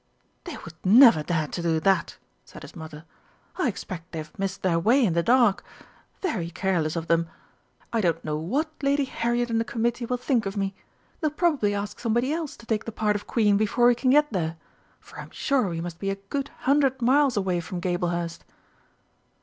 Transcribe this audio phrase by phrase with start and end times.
[0.45, 3.05] "They would never dare to do that!" said his Mother.
[3.57, 5.63] "I expect they have missed their way in the dark.
[6.21, 7.29] Very careless of them.
[7.93, 10.73] I don't know what Lady Harriet and the Committee will think of me.
[11.19, 14.33] They'll probably ask somebody else to take the part of Queen before we can get
[14.33, 14.57] there
[14.99, 18.43] for I'm sure we must be a good hundred miles away from Gablehurst!"